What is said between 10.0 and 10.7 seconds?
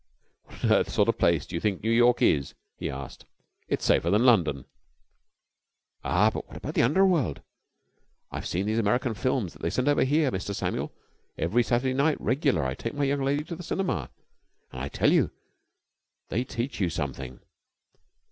here, Mr.